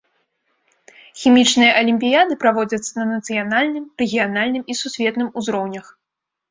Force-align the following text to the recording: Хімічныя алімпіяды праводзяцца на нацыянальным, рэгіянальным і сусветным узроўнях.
Хімічныя 1.23 1.75
алімпіяды 1.81 2.33
праводзяцца 2.45 2.91
на 2.99 3.05
нацыянальным, 3.13 3.85
рэгіянальным 4.05 4.63
і 4.75 4.83
сусветным 4.85 5.29
узроўнях. 5.43 5.85